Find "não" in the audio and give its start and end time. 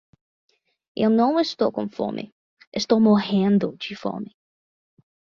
1.11-1.39